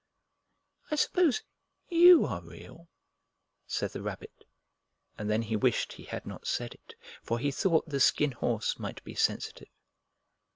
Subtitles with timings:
[0.89, 1.43] "I suppose
[1.87, 2.87] you are real?"
[3.67, 4.45] said the Rabbit.
[5.15, 8.79] And then he wished he had not said it, for he thought the Skin Horse
[8.79, 9.69] might be sensitive.